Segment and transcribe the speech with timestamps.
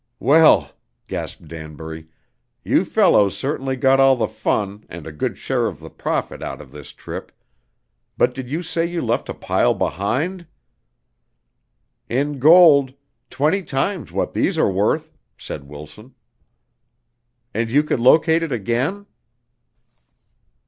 [0.19, 0.71] "Well,"
[1.05, 2.07] gasped Danbury,
[2.63, 6.59] "you fellows certainly got all the fun and a good share of the profit out
[6.59, 7.31] of this trip.
[8.17, 10.47] But did you say you left a pile behind?"
[12.09, 12.95] "In gold.
[13.29, 16.15] Twenty times what these are worth," said Wilson.
[17.53, 19.05] "And you could locate it again?"